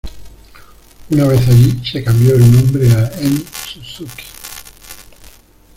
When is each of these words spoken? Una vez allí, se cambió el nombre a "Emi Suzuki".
Una 1.11 1.27
vez 1.27 1.47
allí, 1.47 1.79
se 1.85 2.03
cambió 2.03 2.33
el 2.33 2.51
nombre 2.51 2.91
a 2.91 3.11
"Emi 3.19 3.45
Suzuki". 3.67 4.23